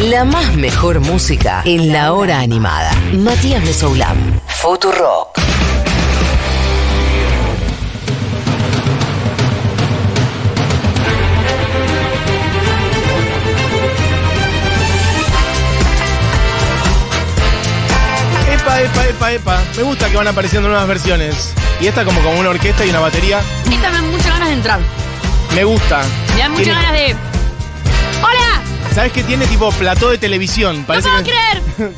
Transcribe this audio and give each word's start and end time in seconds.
La 0.00 0.24
más 0.24 0.54
mejor 0.56 1.00
música 1.00 1.62
en 1.64 1.92
la 1.92 2.12
hora 2.14 2.40
animada. 2.40 2.90
Matías 3.12 3.62
Mesoulam. 3.62 4.16
Futurock. 4.46 5.38
Epa, 18.52 18.80
epa, 18.82 19.06
epa, 19.06 19.32
epa. 19.32 19.62
Me 19.76 19.82
gusta 19.82 20.08
que 20.10 20.16
van 20.16 20.28
apareciendo 20.28 20.68
nuevas 20.68 20.86
versiones. 20.86 21.52
Y 21.80 21.86
esta 21.86 22.04
como 22.04 22.20
con 22.20 22.36
una 22.36 22.50
orquesta 22.50 22.84
y 22.84 22.90
una 22.90 23.00
batería. 23.00 23.40
Esta 23.70 23.88
me 23.90 23.94
dan 23.96 24.10
muchas 24.10 24.26
ganas 24.28 24.48
de 24.48 24.54
entrar. 24.54 24.80
Me 25.54 25.64
gusta. 25.64 26.02
Me 26.34 26.40
dan 26.40 26.50
muchas 26.52 26.64
Tiene- 26.66 26.80
ganas 26.82 26.92
de. 26.92 27.16
¡Hola! 28.22 28.69
¿Sabes 28.94 29.12
qué 29.12 29.22
tiene 29.22 29.46
tipo 29.46 29.70
plató 29.72 30.10
de 30.10 30.18
televisión? 30.18 30.80
¡No 30.80 30.86
Parece 30.86 31.08
puedo 31.08 31.24
que 31.24 31.30
creer! 31.30 31.62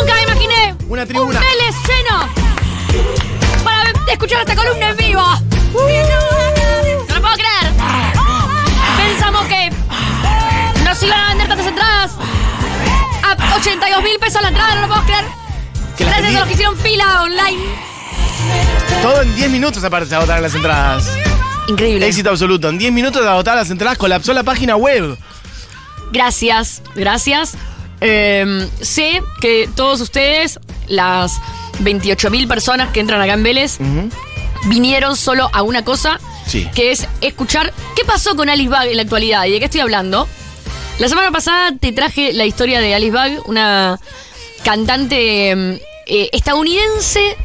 Nunca 0.00 0.14
me 0.14 0.22
imaginé 0.22 0.74
Una 0.88 1.02
un 1.02 1.08
tribuna. 1.08 1.40
Vélez 1.40 1.74
lleno 1.86 2.28
para 3.62 3.90
escuchar 4.12 4.40
esta 4.40 4.54
columna 4.54 4.90
en 4.90 4.96
vivo. 4.96 5.22
No 5.22 7.14
lo 7.14 7.20
puedo 7.20 7.34
creer. 7.34 7.72
Pensamos 8.96 9.46
que 9.46 9.70
nos 10.84 11.02
iban 11.02 11.18
a 11.18 11.28
vender 11.28 11.48
tantas 11.48 11.66
entradas 11.66 12.10
a 13.22 13.56
82 13.56 14.02
mil 14.02 14.18
pesos 14.18 14.42
la 14.42 14.48
entrada, 14.48 14.74
no 14.74 14.80
lo 14.82 14.88
puedo 14.88 15.02
creer. 15.04 15.24
Gracias 15.98 16.34
a 16.34 16.38
los 16.38 16.48
que 16.48 16.54
hicieron 16.54 16.76
fila 16.76 17.22
online. 17.22 17.62
Todo 19.00 19.22
en 19.22 19.34
10 19.36 19.50
minutos 19.50 19.82
aparte 19.84 20.08
se 20.08 20.14
agotaron 20.16 20.42
las 20.42 20.54
entradas. 20.54 21.08
Increíble. 21.68 22.06
Éxito 22.06 22.30
absoluto. 22.30 22.68
En 22.68 22.76
10 22.78 22.92
minutos 22.92 23.22
de 23.22 23.28
agotar 23.28 23.56
las 23.56 23.70
entradas 23.70 23.96
colapsó 23.96 24.32
la 24.32 24.42
página 24.42 24.76
web. 24.76 25.16
Gracias, 26.14 26.80
gracias. 26.94 27.54
Eh, 28.00 28.68
sé 28.80 29.20
que 29.40 29.68
todos 29.74 30.00
ustedes, 30.00 30.60
las 30.86 31.32
28 31.80 32.30
mil 32.30 32.46
personas 32.46 32.90
que 32.92 33.00
entran 33.00 33.20
acá 33.20 33.32
en 33.34 33.42
Vélez, 33.42 33.78
vinieron 34.66 35.16
solo 35.16 35.50
a 35.52 35.62
una 35.62 35.84
cosa, 35.84 36.20
Sí. 36.46 36.68
que 36.74 36.92
es 36.92 37.08
escuchar 37.20 37.72
qué 37.96 38.04
pasó 38.04 38.36
con 38.36 38.48
Alice 38.48 38.68
Bag 38.70 38.88
en 38.88 38.96
la 38.96 39.02
actualidad 39.02 39.44
y 39.46 39.50
de 39.52 39.58
qué 39.58 39.64
estoy 39.64 39.80
hablando. 39.80 40.28
La 41.00 41.08
semana 41.08 41.32
pasada 41.32 41.72
te 41.80 41.90
traje 41.90 42.32
la 42.32 42.44
historia 42.46 42.80
de 42.80 42.94
Alice 42.94 43.10
Bag, 43.12 43.40
una 43.46 43.98
cantante 44.62 45.50
eh, 45.50 45.82
eh, 46.06 46.28
estadounidense, 46.32 47.36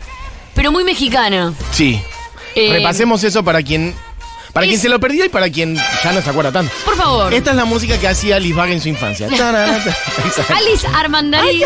pero 0.54 0.72
muy 0.72 0.84
mexicana. 0.84 1.54
Sí. 1.72 2.00
Eh, 2.56 2.74
Repasemos 2.74 3.24
eso 3.24 3.44
para 3.44 3.64
quien. 3.64 3.96
Para 4.54 4.66
es- 4.66 4.70
quien 4.72 4.82
se 4.82 4.90
lo 4.90 5.00
perdió 5.00 5.26
y 5.26 5.30
para 5.30 5.50
quien 5.50 5.76
ya 6.04 6.12
no 6.12 6.22
se 6.22 6.30
acuerda 6.30 6.52
tanto. 6.52 6.72
Por 6.86 6.96
favor. 6.96 7.34
Esta 7.34 7.52
es 7.52 7.56
la 7.56 7.66
música 7.66 7.98
que 8.00 8.08
hacía 8.08 8.40
Liz 8.40 8.56
Bag 8.56 8.72
en 8.72 8.82
su 8.82 8.90
infancia. 8.90 9.28
Alice 10.56 10.88
Armandariz, 10.94 11.64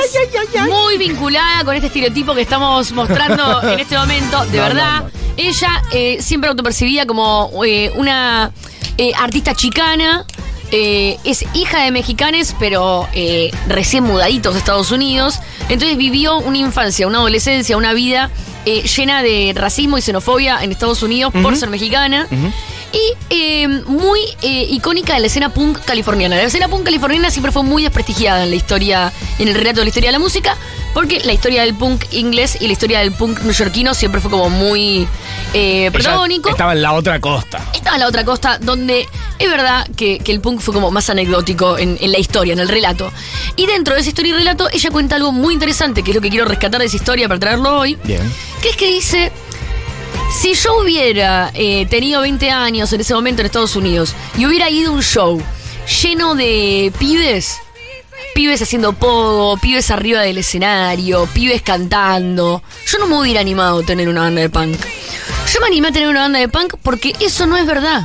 muy 0.68 0.98
vinculada 0.98 1.64
con 1.64 1.76
este 1.76 1.88
estereotipo 1.88 2.34
que 2.36 2.42
estamos 2.42 2.92
mostrando 2.92 3.62
en 3.72 3.80
este 3.80 3.98
momento, 3.98 4.46
de 4.46 4.58
No, 4.58 4.64
verdad. 4.64 5.00
no, 5.02 5.06
no. 5.06 5.12
Ella 5.38 5.82
eh, 5.92 6.18
siempre 6.22 6.50
autopercibida 6.50 7.06
como 7.06 7.50
eh, 7.66 7.92
una 7.96 8.52
eh, 8.98 9.12
artista 9.18 9.56
chicana. 9.56 10.26
eh, 10.72 11.18
es 11.24 11.46
hija 11.54 11.84
de 11.84 11.92
mexicanes, 11.92 12.56
pero 12.60 13.08
eh, 13.14 13.52
recién 13.68 14.04
mudaditos 14.04 14.54
de 14.54 14.60
Estados 14.60 14.92
Unidos. 14.92 15.40
Entonces 15.70 15.98
vivió 15.98 16.38
una 16.38 16.58
infancia, 16.58 17.08
una 17.08 17.20
adolescencia, 17.20 17.78
una 17.78 17.94
vida 17.94 18.30
eh, 18.66 18.84
llena 18.96 19.22
de 19.24 19.54
racismo 19.56 19.98
y 19.98 20.02
xenofobia 20.02 20.64
en 20.64 20.72
Estados 20.72 21.02
Unidos 21.04 21.34
por 21.42 21.56
ser 21.58 21.70
mexicana. 21.70 22.28
Y 22.94 23.14
eh, 23.32 23.68
muy 23.88 24.20
eh, 24.44 24.68
icónica 24.70 25.16
de 25.16 25.20
la 25.20 25.26
escena 25.26 25.52
punk 25.52 25.80
californiana. 25.84 26.36
La 26.36 26.44
escena 26.44 26.68
punk 26.68 26.84
californiana 26.84 27.32
siempre 27.32 27.52
fue 27.52 27.64
muy 27.64 27.82
desprestigiada 27.82 28.44
en 28.44 28.52
la 28.52 28.56
historia, 28.56 29.12
en 29.40 29.48
el 29.48 29.56
relato 29.56 29.80
de 29.80 29.86
la 29.86 29.90
historia 29.90 30.10
de 30.10 30.14
la 30.14 30.20
música, 30.20 30.56
porque 30.94 31.20
la 31.22 31.34
historia 31.34 31.64
del 31.64 31.74
punk 31.74 32.06
inglés 32.12 32.58
y 32.62 32.68
la 32.68 32.74
historia 32.74 33.00
del 33.00 33.12
punk 33.12 33.42
neoyorquino 33.42 33.96
siempre 33.96 34.22
fue 34.22 34.30
como 34.30 34.52
muy 34.52 35.08
eh, 35.56 35.90
protagónico. 35.92 36.50
Estaba 36.50 36.74
en 36.74 36.84
la 36.84 36.94
otra 36.94 37.20
costa. 37.20 37.68
Estaba 37.74 37.96
en 37.96 38.02
la 38.02 38.08
otra 38.08 38.24
costa 38.24 38.60
donde 38.60 39.08
es 39.40 39.50
verdad 39.50 39.88
que, 39.96 40.20
que 40.20 40.32
el 40.32 40.40
punk 40.40 40.62
fue 40.62 40.76
como 40.76 40.92
más 40.92 41.10
anecdótico 41.10 41.80
en, 41.80 41.98
en 42.00 42.12
la 42.12 42.20
historia, 42.20 42.54
en 42.54 42.60
el 42.60 42.70
relato. 42.70 43.12
Y 43.56 43.66
dentro 43.66 43.96
de 43.96 44.02
esa 44.02 44.10
historia 44.10 44.36
y 44.36 44.38
relato, 44.38 44.70
ella 44.72 44.92
cuenta 44.92 45.16
algo 45.16 45.32
muy 45.32 45.56
interesante, 45.56 46.04
que 46.04 46.12
es 46.12 46.16
lo 46.16 46.22
que 46.22 46.30
quiero 46.30 46.46
rescatar 46.46 46.80
de 46.80 46.86
esa 46.86 46.96
historia 46.98 47.28
para 47.28 47.40
traerlo 47.40 47.80
hoy. 47.80 47.98
Bien. 48.04 48.22
Que 48.62 48.70
es 48.70 48.78
que 48.78 48.88
dice, 48.88 49.32
si 50.34 50.54
yo 50.56 50.82
hubiera 50.82 51.52
eh, 51.54 51.86
tenido 51.86 52.22
20 52.22 52.50
años 52.50 52.92
en 52.92 53.02
ese 53.02 53.14
momento 53.14 53.42
en 53.42 53.46
Estados 53.46 53.76
Unidos 53.76 54.16
y 54.38 54.46
hubiera 54.46 54.70
ido 54.70 54.92
a 54.92 54.96
un 54.96 55.04
show 55.04 55.42
lleno 56.02 56.36
de 56.36 56.92
pibes, 57.00 57.58
pibes 58.34 58.62
haciendo 58.62 58.94
pogo, 58.94 59.58
pibes 59.58 59.92
arriba 59.92 60.22
del 60.22 60.40
escenario, 60.40 61.28
pibes 61.34 61.62
cantando, 61.62 62.64
yo 62.88 63.00
no 63.00 63.08
me 63.08 63.20
hubiera 63.20 63.42
animado 63.42 63.80
a 63.80 63.84
tener 63.84 64.10
una 64.10 64.22
banda 64.22 64.42
de 64.42 64.50
punk. 64.50 64.80
Yo 65.54 65.60
me 65.62 65.68
animé 65.68 65.90
a 65.90 65.92
tener 65.92 66.10
una 66.10 66.22
banda 66.22 66.40
de 66.40 66.48
punk 66.48 66.76
porque 66.82 67.14
eso 67.20 67.46
no 67.46 67.58
es 67.58 67.66
verdad. 67.66 68.04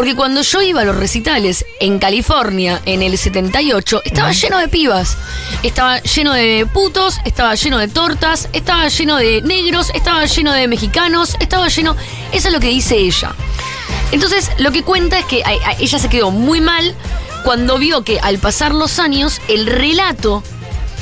Porque 0.00 0.14
cuando 0.16 0.40
yo 0.40 0.62
iba 0.62 0.80
a 0.80 0.84
los 0.84 0.96
recitales 0.96 1.66
en 1.78 1.98
California 1.98 2.80
en 2.86 3.02
el 3.02 3.18
78, 3.18 4.00
estaba 4.06 4.32
lleno 4.32 4.56
de 4.58 4.66
pibas. 4.68 5.18
Estaba 5.62 6.00
lleno 6.00 6.32
de 6.32 6.66
putos, 6.72 7.18
estaba 7.26 7.54
lleno 7.54 7.76
de 7.76 7.86
tortas, 7.86 8.48
estaba 8.54 8.88
lleno 8.88 9.18
de 9.18 9.42
negros, 9.42 9.90
estaba 9.92 10.24
lleno 10.24 10.54
de 10.54 10.68
mexicanos, 10.68 11.36
estaba 11.38 11.68
lleno... 11.68 11.96
Eso 12.32 12.48
es 12.48 12.54
lo 12.54 12.60
que 12.60 12.68
dice 12.68 12.96
ella. 12.96 13.34
Entonces, 14.10 14.50
lo 14.56 14.72
que 14.72 14.82
cuenta 14.84 15.18
es 15.18 15.26
que 15.26 15.42
a- 15.44 15.48
a- 15.68 15.72
ella 15.78 15.98
se 15.98 16.08
quedó 16.08 16.30
muy 16.30 16.62
mal 16.62 16.94
cuando 17.44 17.76
vio 17.76 18.02
que 18.02 18.18
al 18.20 18.38
pasar 18.38 18.72
los 18.74 18.98
años, 19.00 19.38
el 19.48 19.66
relato 19.66 20.42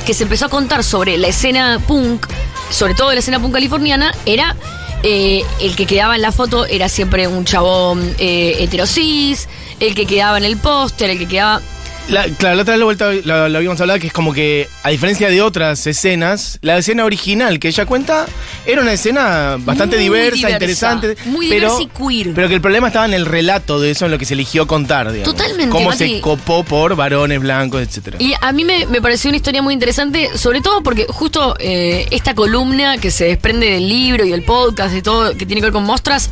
que 0.06 0.12
se 0.12 0.24
empezó 0.24 0.46
a 0.46 0.48
contar 0.48 0.82
sobre 0.82 1.16
la 1.18 1.28
escena 1.28 1.78
punk, 1.86 2.26
sobre 2.72 2.94
todo 2.94 3.12
la 3.12 3.20
escena 3.20 3.38
punk 3.38 3.52
californiana, 3.54 4.12
era 4.26 4.56
eh, 5.02 5.42
el 5.60 5.76
que 5.76 5.86
quedaba 5.86 6.16
en 6.16 6.22
la 6.22 6.32
foto 6.32 6.66
era 6.66 6.88
siempre 6.88 7.28
un 7.28 7.44
chabón 7.44 8.14
eh, 8.18 8.56
heterosis, 8.60 9.48
el 9.80 9.94
que 9.94 10.06
quedaba 10.06 10.38
en 10.38 10.44
el 10.44 10.56
póster, 10.56 11.10
el 11.10 11.18
que 11.18 11.28
quedaba... 11.28 11.62
La- 12.08 12.24
claro, 12.24 12.56
la 12.56 12.62
otra 12.62 12.74
vez 12.76 12.82
vuelta- 12.84 13.12
lo- 13.12 13.48
lo 13.50 13.58
habíamos 13.58 13.78
hablado 13.80 13.98
que 14.00 14.06
es 14.06 14.12
como 14.12 14.32
que, 14.32 14.66
a 14.82 14.88
diferencia 14.90 15.28
de 15.28 15.42
otras 15.42 15.86
escenas, 15.86 16.58
la 16.62 16.78
escena 16.78 17.04
original 17.04 17.58
que 17.58 17.68
ella 17.68 17.84
cuenta 17.84 18.26
era 18.64 18.80
una 18.80 18.92
escena 18.94 19.56
bastante 19.58 19.96
Muy 19.96 20.04
diversa, 20.04 20.34
diversa, 20.48 20.50
interesante. 20.52 21.16
muy 21.26 21.48
pero, 21.50 21.76
diversa 21.76 21.82
y 21.82 21.86
queer. 22.22 22.34
Pero 22.34 22.48
que 22.48 22.54
el 22.54 22.60
problema 22.62 22.86
estaba 22.86 23.04
en 23.04 23.12
el 23.12 23.26
relato 23.26 23.78
de 23.78 23.90
eso, 23.90 24.06
en 24.06 24.10
lo 24.12 24.18
que 24.18 24.24
se 24.24 24.32
eligió 24.34 24.66
contar, 24.66 25.12
digamos. 25.12 25.34
Totalmente, 25.34 25.70
Cómo 25.70 25.90
Mati. 25.90 26.14
se 26.16 26.20
copó 26.22 26.64
por 26.64 26.96
varones 26.96 27.40
blancos, 27.40 27.82
etcétera. 27.82 28.16
Y 28.20 28.32
a 28.40 28.52
mí 28.52 28.64
me, 28.64 28.86
me 28.86 29.02
pareció 29.02 29.28
una 29.28 29.36
historia 29.36 29.60
muy 29.60 29.74
interesante, 29.74 30.30
sobre 30.36 30.62
todo 30.62 30.82
porque 30.82 31.04
justo 31.08 31.56
eh, 31.58 32.06
esta 32.10 32.34
columna 32.34 32.96
que 32.96 33.10
se 33.10 33.26
desprende 33.26 33.70
del 33.70 33.86
libro 33.86 34.24
y 34.24 34.30
del 34.30 34.42
podcast, 34.42 34.94
de 34.94 35.02
todo 35.02 35.32
que 35.36 35.44
tiene 35.44 35.56
que 35.60 35.66
ver 35.66 35.72
con 35.72 35.84
mostras, 35.84 36.30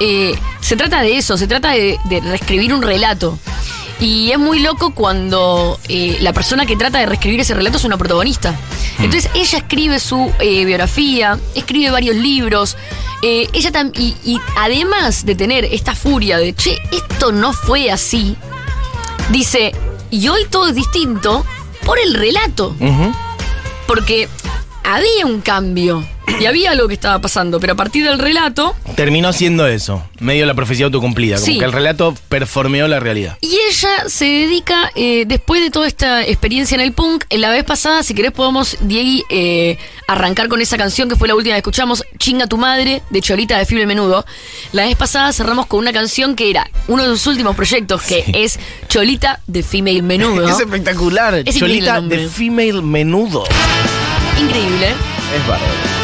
eh, 0.00 0.34
se 0.60 0.76
trata 0.76 1.00
de 1.00 1.16
eso, 1.16 1.38
se 1.38 1.46
trata 1.46 1.70
de, 1.70 1.96
de 2.10 2.20
reescribir 2.20 2.74
un 2.74 2.82
relato. 2.82 3.38
Y 4.00 4.32
es 4.32 4.38
muy 4.38 4.58
loco 4.60 4.94
cuando 4.94 5.78
eh, 5.88 6.18
la 6.20 6.32
persona 6.32 6.66
que 6.66 6.76
trata 6.76 6.98
de 6.98 7.06
reescribir 7.06 7.40
ese 7.40 7.54
relato 7.54 7.76
es 7.76 7.84
una 7.84 7.96
protagonista. 7.96 8.58
Entonces 8.98 9.30
ella 9.34 9.58
escribe 9.58 9.98
su 10.00 10.32
eh, 10.40 10.64
biografía, 10.64 11.38
escribe 11.54 11.90
varios 11.90 12.16
libros. 12.16 12.76
eh, 13.22 13.48
ella 13.52 13.70
y, 13.94 14.16
y 14.24 14.40
además 14.56 15.24
de 15.24 15.34
tener 15.34 15.64
esta 15.64 15.94
furia 15.94 16.38
de, 16.38 16.54
che, 16.54 16.76
esto 16.92 17.32
no 17.32 17.52
fue 17.52 17.90
así, 17.90 18.36
dice, 19.30 19.72
y 20.10 20.28
hoy 20.28 20.44
todo 20.50 20.68
es 20.68 20.74
distinto 20.74 21.44
por 21.84 21.98
el 21.98 22.14
relato. 22.14 22.74
Porque 23.86 24.28
había 24.82 25.26
un 25.26 25.40
cambio 25.40 26.04
y 26.40 26.46
había 26.46 26.70
algo 26.72 26.88
que 26.88 26.94
estaba 26.94 27.20
pasando, 27.20 27.60
pero 27.60 27.74
a 27.74 27.76
partir 27.76 28.04
del 28.04 28.18
relato, 28.18 28.74
Terminó 28.96 29.32
siendo 29.32 29.66
eso, 29.66 30.02
medio 30.20 30.46
la 30.46 30.54
profecía 30.54 30.86
autocumplida, 30.86 31.36
como 31.36 31.46
Sí. 31.46 31.58
que 31.58 31.64
el 31.64 31.72
relato 31.72 32.14
performeó 32.28 32.86
la 32.88 33.00
realidad. 33.00 33.36
y 33.40 33.56
ella 33.68 34.08
se 34.08 34.24
dedica, 34.24 34.90
eh, 34.94 35.24
después 35.26 35.60
de 35.62 35.70
toda 35.70 35.86
esta 35.86 36.22
experiencia 36.24 36.74
en 36.74 36.80
el 36.80 36.92
punk, 36.92 37.24
en 37.30 37.40
la 37.40 37.50
vez 37.50 37.64
pasada, 37.64 38.02
si 38.02 38.14
querés 38.14 38.32
podemos, 38.32 38.76
Diego, 38.80 39.24
eh, 39.30 39.78
arrancar 40.06 40.48
con 40.48 40.60
esa 40.60 40.76
canción 40.76 41.08
que 41.08 41.16
fue 41.16 41.28
la 41.28 41.34
última 41.34 41.54
que 41.54 41.58
escuchamos, 41.58 42.04
Chinga 42.18 42.46
tu 42.46 42.56
madre, 42.56 43.02
de 43.10 43.20
Cholita 43.20 43.58
de 43.58 43.66
Fibre 43.66 43.86
Menudo. 43.86 44.24
La 44.72 44.84
vez 44.84 44.96
pasada 44.96 45.32
cerramos 45.32 45.66
con 45.66 45.80
una 45.80 45.92
canción 45.92 46.36
que 46.36 46.50
era 46.50 46.70
uno 46.88 47.02
de 47.02 47.08
sus 47.10 47.26
últimos 47.26 47.54
proyectos, 47.56 48.02
que 48.02 48.22
Sí. 48.24 48.32
es 48.34 48.58
Cholita 48.88 49.40
de 49.46 49.62
Female 49.62 50.02
Menudo. 50.02 50.48
Es 50.48 50.60
espectacular, 50.60 51.34
Es 51.44 51.56
Cholita 51.58 52.00
de 52.00 52.28
Female 52.28 52.82
Menudo. 52.82 53.44
Increíble. 54.40 54.88
Es 55.34 55.46
bárbaro. 55.48 56.03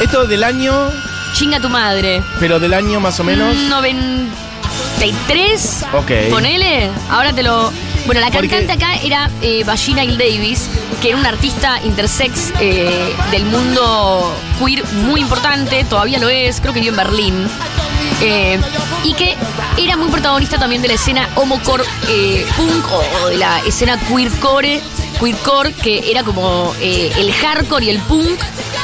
Esto 0.00 0.26
del 0.26 0.42
año, 0.44 0.90
Chinga 1.32 1.58
tu 1.60 1.68
madre. 1.68 2.22
pero 2.40 2.58
del 2.60 2.72
año 2.74 3.00
más 3.00 3.18
o 3.20 3.24
menos. 3.24 3.54
93. 3.56 5.84
Ok. 5.94 6.10
Ponele. 6.30 6.90
Ahora 7.10 7.32
te 7.32 7.42
lo. 7.42 7.72
Bueno, 8.06 8.20
la 8.20 8.30
Porque- 8.30 8.48
cantante 8.48 8.72
acá 8.84 8.94
era 9.02 9.28
eh, 9.42 9.64
Vagina 9.64 10.04
Hill 10.04 10.16
Davis, 10.18 10.68
que 11.02 11.08
era 11.08 11.16
una 11.18 11.30
artista 11.30 11.80
intersex 11.82 12.52
eh, 12.60 13.12
del 13.32 13.44
mundo 13.46 14.32
queer 14.64 14.84
muy 15.08 15.20
importante, 15.20 15.82
todavía 15.84 16.18
lo 16.20 16.28
es, 16.28 16.60
creo 16.60 16.72
que 16.72 16.78
vive 16.80 16.90
en 16.90 16.96
Berlín. 16.96 17.48
Eh, 18.22 18.60
y 19.02 19.12
que 19.14 19.36
era 19.76 19.96
muy 19.96 20.08
protagonista 20.08 20.56
también 20.58 20.80
de 20.82 20.88
la 20.88 20.94
escena 20.94 21.28
homocore 21.34 21.82
eh, 22.08 22.46
punk 22.56 22.86
o, 22.92 23.26
de 23.28 23.36
la 23.38 23.58
escena 23.66 23.98
queercore, 23.98 24.80
queercore, 25.20 25.72
que 25.72 26.10
era 26.10 26.22
como 26.22 26.74
eh, 26.80 27.12
el 27.18 27.32
hardcore 27.32 27.86
y 27.86 27.90
el 27.90 27.98
punk, 28.00 28.38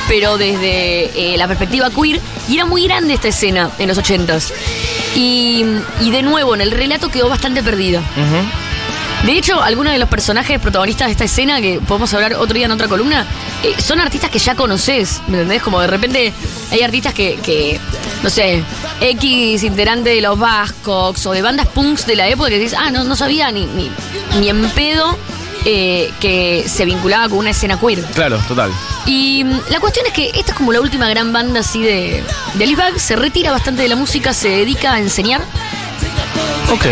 pero 0.09 0.39
desde 0.39 1.35
eh, 1.35 1.37
la 1.37 1.47
perspectiva 1.47 1.91
queer. 1.91 2.21
Y 2.49 2.57
era 2.57 2.65
muy 2.65 2.85
grande 2.85 3.15
esta 3.15 3.29
escena 3.29 3.71
en 3.79 3.89
los 3.89 3.99
ochentas. 3.99 4.53
Y, 5.15 5.65
y 6.01 6.11
de 6.11 6.23
nuevo, 6.23 6.55
en 6.55 6.61
el 6.61 6.71
relato 6.71 7.09
quedó 7.11 7.29
bastante 7.29 7.63
perdida. 7.63 8.03
De 9.25 9.39
hecho, 9.39 9.63
algunos 9.63 9.93
de 9.93 10.01
los 10.01 10.09
personajes 10.09 10.59
protagonistas 10.59 11.07
de 11.07 11.13
esta 11.13 11.25
escena, 11.25 11.61
que 11.61 11.81
podemos 11.81 12.13
hablar 12.13 12.35
otro 12.35 12.55
día 12.55 12.65
en 12.65 12.73
otra 12.73 12.89
columna, 12.89 13.25
eh, 13.63 13.81
son 13.81 14.01
artistas 14.01 14.31
que 14.31 14.41
ya 14.41 14.57
conoces, 14.57 15.21
¿me 15.29 15.39
entendés? 15.39 15.63
Como 15.63 15.81
de 15.81 15.87
repente 15.87 16.33
hay 16.73 16.81
artistas 16.81 17.15
que, 17.15 17.37
que, 17.37 17.79
no 18.25 18.31
sé, 18.31 18.65
X 19.01 19.63
integrante 19.63 20.11
de 20.11 20.21
los 20.21 20.37
Vascox 20.37 21.25
o 21.27 21.31
de 21.31 21.41
bandas 21.41 21.69
punks 21.69 22.05
de 22.05 22.17
la 22.17 22.27
época 22.27 22.49
que 22.51 22.59
dices, 22.59 22.77
ah, 22.77 22.91
no, 22.91 23.05
no 23.05 23.15
sabía 23.15 23.53
ni, 23.53 23.67
ni, 23.67 23.93
ni 24.41 24.49
en 24.49 24.69
pedo 24.71 25.17
eh, 25.65 26.11
que 26.21 26.65
se 26.69 26.85
vinculaba 26.85 27.29
con 27.29 27.39
una 27.39 27.51
escena 27.51 27.79
queer. 27.79 28.03
Claro, 28.15 28.39
total. 28.49 28.71
Y 29.07 29.45
mm, 29.45 29.61
la 29.71 29.81
cuestión 29.81 30.07
es 30.07 30.13
que 30.13 30.31
esta 30.35 30.53
es 30.53 30.59
como 30.59 30.73
la 30.73 30.81
última 30.81 31.09
gran 31.09 31.33
banda 31.33 31.61
así 31.61 31.83
de, 31.83 32.23
de 32.55 32.65
Alice 32.65 32.81
Bag, 32.81 32.99
se 33.01 33.17
retira 33.17 33.51
bastante 33.53 33.83
de 33.83 33.89
la 33.89 33.97
música, 33.97 34.33
se 34.33 34.49
dedica 34.49 34.93
a 34.95 34.99
enseñar 34.99 35.43
Ok. 36.73 36.87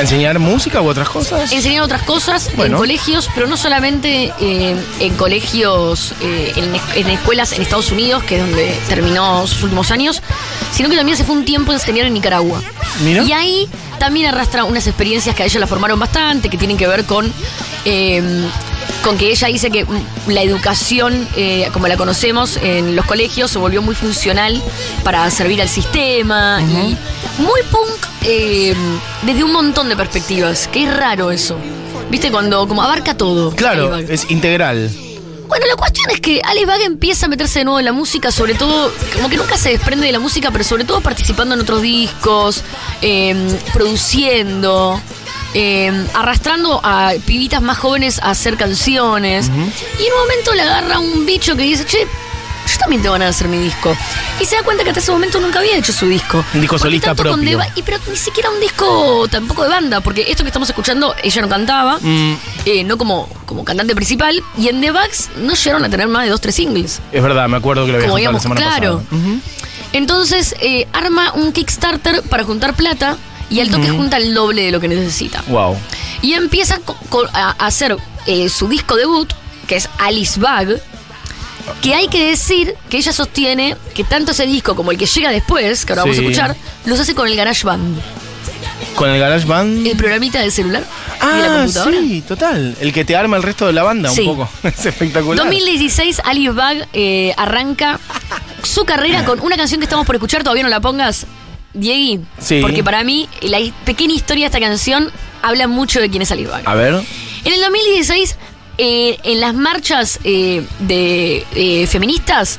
¿Enseñar 0.00 0.38
música 0.38 0.80
u 0.80 0.88
otras 0.88 1.10
cosas? 1.10 1.52
enseñar 1.52 1.82
otras 1.82 2.02
cosas 2.04 2.50
Bueno. 2.56 2.76
en 2.76 2.80
colegios, 2.80 3.28
pero 3.34 3.46
no 3.46 3.58
solamente 3.58 4.32
eh, 4.40 4.74
en 5.00 5.14
colegios, 5.16 6.14
eh, 6.22 6.52
en 6.94 7.10
escuelas 7.10 7.52
en 7.52 7.60
Estados 7.60 7.90
Unidos, 7.92 8.22
que 8.24 8.36
es 8.36 8.40
donde 8.40 8.74
terminó 8.88 9.46
sus 9.46 9.64
últimos 9.64 9.90
años, 9.90 10.22
sino 10.72 10.88
que 10.88 10.96
también 10.96 11.18
se 11.18 11.24
fue 11.24 11.36
un 11.36 11.44
tiempo 11.44 11.72
a 11.72 11.74
enseñar 11.74 12.06
en 12.06 12.14
Nicaragua. 12.14 12.62
Mira. 13.04 13.22
Y 13.24 13.32
ahí 13.32 13.68
también 13.98 14.26
arrastra 14.26 14.64
unas 14.64 14.86
experiencias 14.86 15.36
que 15.36 15.42
a 15.42 15.46
ella 15.46 15.60
la 15.60 15.66
formaron 15.66 15.98
bastante, 15.98 16.48
que 16.48 16.56
tienen 16.56 16.78
que 16.78 16.86
ver 16.86 17.04
con... 17.04 17.30
eh, 17.86 18.20
con 19.02 19.16
que 19.16 19.30
ella 19.30 19.46
dice 19.46 19.70
que 19.70 19.84
mm, 19.84 20.30
la 20.30 20.42
educación, 20.42 21.28
eh, 21.36 21.68
como 21.72 21.86
la 21.86 21.96
conocemos 21.96 22.56
en 22.56 22.96
los 22.96 23.06
colegios, 23.06 23.52
se 23.52 23.58
volvió 23.58 23.80
muy 23.80 23.94
funcional 23.94 24.60
para 25.04 25.30
servir 25.30 25.62
al 25.62 25.68
sistema 25.68 26.60
y 26.60 26.96
muy 27.40 27.62
punk 27.70 28.06
eh, 28.22 28.74
desde 29.22 29.44
un 29.44 29.52
montón 29.52 29.88
de 29.88 29.96
perspectivas, 29.96 30.68
que 30.68 30.84
es 30.84 30.96
raro 30.96 31.30
eso. 31.30 31.56
¿Viste? 32.10 32.30
Cuando 32.30 32.66
como 32.66 32.82
abarca 32.82 33.16
todo. 33.16 33.54
Claro, 33.54 33.96
es 33.96 34.30
integral. 34.30 34.90
Bueno, 35.48 35.66
la 35.66 35.76
cuestión 35.76 36.10
es 36.10 36.20
que 36.20 36.40
Alibag 36.44 36.80
empieza 36.80 37.26
a 37.26 37.28
meterse 37.28 37.60
de 37.60 37.64
nuevo 37.66 37.78
en 37.78 37.84
la 37.84 37.92
música, 37.92 38.32
sobre 38.32 38.54
todo, 38.54 38.92
como 39.14 39.28
que 39.28 39.36
nunca 39.36 39.56
se 39.56 39.70
desprende 39.70 40.06
de 40.06 40.12
la 40.12 40.18
música, 40.18 40.50
pero 40.50 40.64
sobre 40.64 40.84
todo 40.84 41.00
participando 41.00 41.54
en 41.54 41.60
otros 41.60 41.82
discos, 41.82 42.62
eh, 43.00 43.34
produciendo, 43.72 45.00
eh, 45.54 46.06
arrastrando 46.14 46.80
a 46.82 47.12
pibitas 47.24 47.62
más 47.62 47.78
jóvenes 47.78 48.18
a 48.22 48.30
hacer 48.30 48.56
canciones. 48.56 49.48
Y 49.48 50.06
en 50.06 50.12
un 50.12 50.18
momento 50.20 50.54
le 50.54 50.62
agarra 50.62 50.98
un 50.98 51.24
bicho 51.26 51.56
que 51.56 51.62
dice, 51.62 51.84
che, 51.84 51.98
yo 52.00 52.78
también 52.80 53.00
te 53.00 53.08
van 53.08 53.22
a 53.22 53.28
hacer 53.28 53.48
mi 53.48 53.58
disco. 53.58 53.96
Y 54.40 54.44
se 54.44 54.56
da 54.56 54.62
cuenta 54.62 54.82
que 54.82 54.90
hasta 54.90 55.00
ese 55.00 55.12
momento 55.12 55.40
nunca 55.40 55.60
había 55.60 55.76
hecho 55.76 55.92
su 55.92 56.06
disco. 56.08 56.44
Un 56.52 56.60
disco 56.60 56.78
solista 56.78 57.14
propio. 57.14 57.42
The 57.42 57.56
Ba- 57.56 57.68
y 57.76 57.82
pero 57.82 57.98
ni 58.10 58.16
siquiera 58.16 58.50
un 58.50 58.60
disco 58.60 59.26
tampoco 59.30 59.62
de 59.62 59.68
banda, 59.70 60.00
porque 60.00 60.26
esto 60.30 60.42
que 60.42 60.48
estamos 60.48 60.68
escuchando, 60.68 61.14
ella 61.22 61.42
no 61.42 61.48
cantaba, 61.48 61.98
Mm, 62.00 62.34
eh, 62.66 62.84
no 62.84 62.98
como, 62.98 63.28
como 63.46 63.64
cantante 63.64 63.94
principal, 63.94 64.42
y 64.58 64.68
en 64.68 64.80
The 64.80 64.90
Bugs 64.90 65.30
no 65.36 65.54
llegaron 65.54 65.84
a 65.84 65.88
tener 65.88 66.08
más 66.08 66.24
de 66.24 66.30
dos, 66.30 66.40
tres 66.40 66.54
singles. 66.56 67.00
es 67.12 67.22
verdad, 67.22 67.48
me 67.48 67.56
acuerdo 67.56 67.86
que 67.86 67.92
lo 67.92 67.98
había 68.14 68.26
Como 68.26 68.32
la 68.38 68.40
semana 68.40 68.60
claro. 68.60 68.98
pasada. 69.08 69.22
Ujú. 69.22 69.40
Entonces 69.92 70.54
eh, 70.60 70.86
arma 70.92 71.32
un 71.34 71.52
Kickstarter 71.52 72.22
para 72.22 72.44
juntar 72.44 72.74
plata 72.74 73.16
y 73.50 73.60
al 73.60 73.70
toque 73.70 73.88
junta 73.90 74.16
el 74.16 74.34
doble 74.34 74.62
de 74.62 74.70
lo 74.72 74.80
que 74.80 74.88
necesita. 74.88 75.42
Wow. 75.48 75.76
Y 76.22 76.32
empieza 76.34 76.80
a 77.32 77.50
hacer 77.66 77.96
eh, 78.26 78.48
su 78.48 78.68
disco 78.68 78.96
debut, 78.96 79.30
que 79.66 79.76
es 79.76 79.88
Alice 79.98 80.38
Bag. 80.40 80.80
Que 81.82 81.94
hay 81.94 82.06
que 82.08 82.28
decir 82.30 82.74
que 82.88 82.96
ella 82.98 83.12
sostiene 83.12 83.76
que 83.94 84.04
tanto 84.04 84.30
ese 84.32 84.46
disco 84.46 84.76
como 84.76 84.92
el 84.92 84.98
que 84.98 85.06
llega 85.06 85.30
después, 85.30 85.84
que 85.84 85.92
ahora 85.92 86.02
vamos 86.02 86.16
a 86.18 86.20
escuchar, 86.20 86.56
los 86.84 87.00
hace 87.00 87.14
con 87.14 87.26
el 87.26 87.34
GarageBand, 87.36 87.98
Con 88.94 89.10
el 89.10 89.18
Garage 89.18 89.46
Band. 89.46 89.84
el 89.86 89.96
programita 89.96 90.40
del 90.40 90.52
celular 90.52 90.84
y 90.84 91.26
de 91.26 91.42
la 91.42 91.54
Ah, 91.54 91.58
computadora. 91.62 91.96
sí, 91.98 92.22
total. 92.26 92.76
El 92.80 92.92
que 92.92 93.04
te 93.04 93.16
arma 93.16 93.36
el 93.36 93.42
resto 93.42 93.66
de 93.66 93.72
la 93.72 93.82
banda 93.82 94.10
Sí. 94.10 94.20
un 94.22 94.36
poco. 94.36 94.48
es 94.62 94.86
espectacular. 94.86 95.44
2016, 95.44 96.22
Ali 96.24 96.46
Bag 96.48 96.86
eh, 96.92 97.34
arranca 97.36 97.98
su 98.62 98.84
carrera 98.84 99.24
con 99.26 99.40
una 99.40 99.56
canción 99.56 99.80
que 99.80 99.84
estamos 99.86 100.06
por 100.06 100.14
escuchar, 100.14 100.44
todavía 100.44 100.62
no 100.62 100.68
la 100.68 100.80
pongas, 100.80 101.26
Diegui. 101.76 102.20
Sí. 102.38 102.60
Porque 102.60 102.82
para 102.82 103.04
mí, 103.04 103.28
la 103.42 103.58
pequeña 103.84 104.14
historia 104.14 104.44
de 104.44 104.46
esta 104.56 104.60
canción 104.60 105.10
habla 105.42 105.68
mucho 105.68 106.00
de 106.00 106.10
quién 106.10 106.22
es 106.22 106.30
Ali 106.32 106.46
Bag. 106.46 106.62
A 106.66 106.74
ver. 106.74 106.94
En 107.44 107.52
el 107.52 107.60
2016, 107.60 108.36
eh, 108.78 109.18
en 109.22 109.40
las 109.40 109.54
marchas 109.54 110.18
eh, 110.24 110.64
de 110.80 111.44
eh, 111.54 111.86
feministas, 111.86 112.58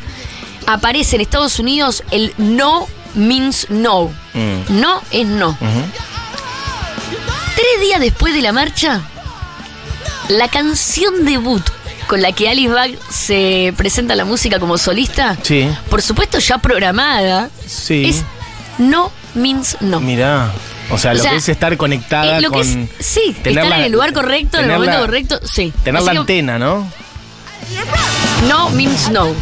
aparece 0.66 1.16
en 1.16 1.22
Estados 1.22 1.60
Unidos 1.60 2.04
el 2.12 2.34
no 2.38 2.88
means 3.16 3.68
no. 3.70 4.06
Mm. 4.34 4.80
No 4.80 5.02
es 5.12 5.26
no. 5.26 5.58
Tres 7.56 7.82
días 7.82 8.00
después 8.00 8.34
de 8.34 8.42
la 8.42 8.54
marcha, 8.54 9.02
la 10.30 10.48
canción 10.48 11.26
debut 11.26 11.64
con 12.08 12.22
la 12.22 12.32
que 12.32 12.48
Alice 12.48 12.70
Bag 12.74 12.92
se 13.10 13.74
presenta 13.76 14.16
la 14.16 14.24
música 14.26 14.60
como 14.60 14.78
solista, 14.78 15.38
Sí. 15.42 15.68
por 15.90 16.02
supuesto 16.02 16.40
ya 16.40 16.58
programada, 16.60 17.50
Sí. 17.66 18.06
es 18.06 18.24
No 18.78 19.12
Means 19.36 19.78
No. 19.82 20.00
Mirá. 20.00 20.52
O 20.90 20.98
sea, 20.98 21.12
O 21.12 21.16
lo 21.16 21.22
sea, 21.22 21.32
que 21.32 21.38
es 21.38 21.50
estar 21.50 21.76
conectada 21.78 22.38
Eh, 22.38 22.42
lo 22.42 22.50
que 22.50 22.60
con. 22.60 22.68
es, 22.68 23.06
sí, 23.06 23.36
tener 23.44 23.60
estar 23.60 23.70
la- 23.70 23.80
en 23.80 23.84
el 23.86 23.92
lugar 23.92 24.14
correcto, 24.14 24.58
en 24.58 24.66
el 24.66 24.72
momento 24.72 24.96
la- 24.96 25.02
correcto, 25.02 25.40
sí. 25.44 25.74
Tener 25.84 25.98
Así 25.98 26.06
la 26.06 26.12
que 26.14 26.18
antena, 26.20 26.58
¿no? 26.58 26.90
No 28.48 28.70
means 28.70 29.10
no. 29.12 29.34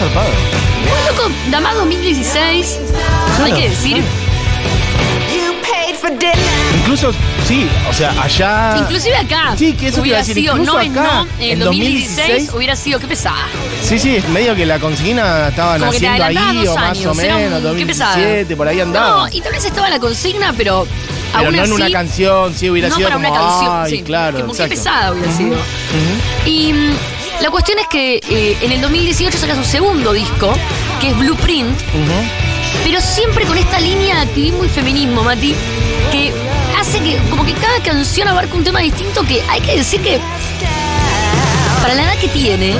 Zarpado. 0.00 0.28
Muy 0.88 1.16
loco, 1.16 1.30
Damas 1.50 1.74
2016. 1.74 2.78
Hay 3.44 3.52
que 3.52 3.68
decir, 3.68 4.02
dinner. 6.18 6.34
Incluso, 6.80 7.12
sí, 7.46 7.68
o 7.88 7.92
sea, 7.92 8.10
allá. 8.20 8.76
inclusive 8.80 9.16
acá 9.16 9.54
Sí, 9.56 9.74
que 9.74 9.88
eso 9.88 10.00
te 10.02 10.08
iba 10.08 10.18
hubiera 10.18 10.18
a 10.18 10.20
decir, 10.22 10.34
sido 10.34 10.56
no 10.58 10.80
en 10.80 10.98
acá, 10.98 11.02
no, 11.14 11.26
en 11.38 11.50
en 11.52 11.60
2016, 11.60 12.16
2016, 12.16 12.54
hubiera 12.54 12.76
sido, 12.76 12.98
qué 12.98 13.06
pesada. 13.06 13.46
Sí, 13.82 13.98
sí, 13.98 14.16
es 14.16 14.28
medio 14.30 14.56
que 14.56 14.66
la 14.66 14.78
consigna 14.80 15.48
estaba 15.48 15.78
Como 15.78 15.92
que 15.92 16.00
naciendo 16.00 16.24
ahí, 16.24 16.64
dos 16.64 16.68
o 16.68 16.78
más 16.80 16.90
años. 16.98 17.06
o 17.06 17.14
menos, 17.14 17.76
qué 17.76 17.86
pesada. 17.86 18.16
2017, 18.16 18.56
por 18.56 18.68
ahí 18.68 18.80
andaba. 18.80 19.28
No, 19.28 19.36
y 19.36 19.40
tal 19.40 19.52
vez 19.52 19.64
estaba 19.64 19.88
la 19.90 19.98
consigna, 20.00 20.52
pero, 20.56 20.86
Pero 21.32 21.44
aún 21.46 21.56
no 21.56 21.58
en 21.64 21.72
así, 21.72 21.72
una 21.82 21.90
canción, 21.92 22.54
sí 22.54 22.70
hubiera 22.70 22.88
no 22.88 22.96
sido 22.96 23.08
para 23.08 23.16
como. 23.22 23.28
una 23.28 23.38
canción, 23.40 23.72
Ay, 23.84 23.90
sí, 23.90 24.02
claro, 24.02 24.40
como 24.40 24.54
qué 24.54 24.66
pesada 24.66 25.12
hubiera 25.12 25.32
sido. 25.36 25.56
Y 26.46 26.72
mm, 26.72 26.92
la 27.40 27.50
cuestión 27.50 27.78
es 27.78 27.86
que 27.88 28.20
eh, 28.28 28.58
en 28.60 28.72
el 28.72 28.80
2018 28.82 29.38
saca 29.38 29.54
su 29.54 29.64
segundo 29.64 30.12
disco, 30.12 30.52
que 31.00 31.08
es 31.08 31.18
Blueprint, 31.18 31.78
pero 32.84 33.00
siempre 33.00 33.46
con 33.46 33.56
esta 33.56 33.80
línea 33.80 34.16
de 34.16 34.22
activismo 34.22 34.64
y 34.64 34.68
feminismo, 34.68 35.22
Mati, 35.22 35.54
que 36.12 36.32
hace 36.78 37.00
que 37.00 37.16
como 37.30 37.44
que 37.46 37.54
cada 37.54 37.82
canción 37.82 38.28
abarca 38.28 38.54
un 38.54 38.64
tema 38.64 38.80
distinto 38.80 39.22
que 39.22 39.42
hay 39.48 39.60
que 39.62 39.76
decir 39.76 40.02
que 40.02 40.20
para 41.80 41.94
la 41.94 42.02
edad 42.02 42.18
que 42.18 42.28
tiene, 42.28 42.74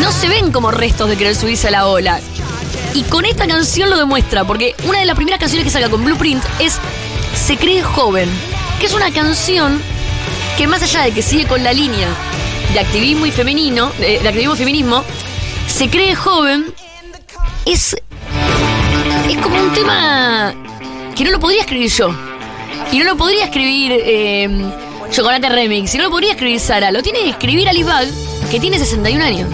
no 0.00 0.12
se 0.12 0.28
ven 0.28 0.52
como 0.52 0.70
restos 0.70 1.08
de 1.08 1.16
querer 1.16 1.34
subirse 1.34 1.68
a 1.68 1.72
la 1.72 1.86
ola. 1.86 2.20
Y 2.94 3.02
con 3.02 3.24
esta 3.24 3.46
canción 3.48 3.90
lo 3.90 3.98
demuestra, 3.98 4.44
porque 4.44 4.76
una 4.84 5.00
de 5.00 5.06
las 5.06 5.16
primeras 5.16 5.40
canciones 5.40 5.64
que 5.64 5.70
saca 5.70 5.90
con 5.90 6.04
Blueprint 6.04 6.42
es 6.60 6.78
Se 7.34 7.56
cree 7.56 7.82
joven, 7.82 8.28
que 8.78 8.86
es 8.86 8.94
una 8.94 9.10
canción 9.12 9.82
que 10.56 10.66
más 10.66 10.82
allá 10.82 11.02
de 11.02 11.12
que 11.12 11.20
sigue 11.20 11.46
con 11.46 11.62
la 11.64 11.72
línea 11.72 12.08
de 12.72 12.80
activismo 12.80 13.26
y 13.26 13.30
femenino, 13.30 13.90
de, 13.98 14.18
activismo 14.18 14.54
y 14.54 14.58
feminismo, 14.58 15.04
se 15.66 15.88
cree 15.88 16.14
joven, 16.14 16.72
es, 17.64 17.96
es 19.28 19.36
como 19.38 19.60
un 19.60 19.72
tema 19.72 20.54
que 21.14 21.24
no 21.24 21.30
lo 21.30 21.40
podría 21.40 21.62
escribir 21.62 21.90
yo. 21.90 22.14
Y 22.92 22.98
no 22.98 23.04
lo 23.04 23.16
podría 23.16 23.46
escribir 23.46 23.92
eh, 23.92 24.48
Chocolate 25.10 25.48
Remix, 25.48 25.94
y 25.94 25.98
no 25.98 26.04
lo 26.04 26.10
podría 26.10 26.32
escribir 26.32 26.60
Sara, 26.60 26.90
lo 26.90 27.02
tiene 27.02 27.20
que 27.20 27.30
escribir 27.30 27.68
Alice 27.68 27.84
Bag, 27.84 28.08
que 28.50 28.60
tiene 28.60 28.78
61 28.78 29.24
años. 29.24 29.48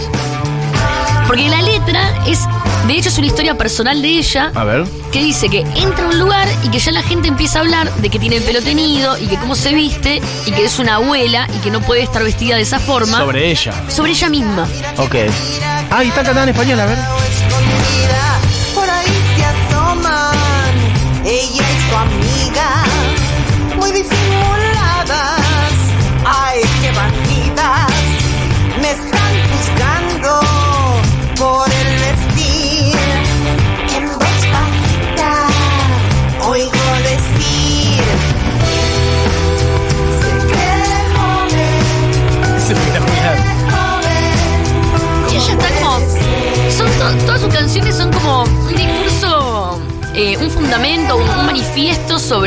Porque 1.27 1.49
la 1.49 1.63
letra 1.63 2.13
es, 2.27 2.41
de 2.87 2.95
hecho, 2.95 3.09
es 3.09 3.19
una 3.19 3.27
historia 3.27 3.57
personal 3.57 4.03
de 4.03 4.09
ella 4.09 4.51
A 4.55 4.65
ver. 4.65 4.85
que 5.13 5.23
dice 5.23 5.49
que 5.49 5.61
entra 5.61 6.05
a 6.05 6.09
un 6.09 6.19
lugar 6.19 6.47
y 6.65 6.69
que 6.69 6.79
ya 6.79 6.93
la 6.93 7.03
gente 7.03 7.29
empieza 7.29 7.59
a 7.59 7.63
hablar 7.63 7.93
de 7.97 8.11
que 8.11 8.19
tiene 8.19 8.37
el 8.37 8.43
pelo 8.43 8.61
tenido 8.61 9.17
y 9.19 9.27
que 9.27 9.37
cómo 9.37 9.55
se 9.55 9.73
viste 9.75 10.21
y 10.47 10.53
que 10.53 10.65
es 10.65 10.79
una 10.79 10.97
abuela 10.97 11.47
y 11.57 11.59
que 11.61 11.71
no 11.71 11.81
puede 11.81 12.03
estar 12.03 12.23
vestida 12.23 12.57
de 12.57 12.63
esa 12.63 12.79
forma. 12.79 13.19
Sobre 13.19 13.51
ella. 13.51 13.73
sobre 13.89 14.13
ella 14.13 14.29
misma. 14.29 14.69
Ok. 14.99 15.15
Ah, 15.91 16.03
y 16.05 16.09
está 16.09 16.23
cantada 16.23 16.45
en 16.45 16.49
español, 16.51 16.81
a 16.81 16.87
ver. 16.87 16.99